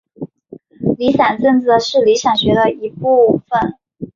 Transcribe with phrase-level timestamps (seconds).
[0.97, 3.75] 离散政治是离散学的一部份。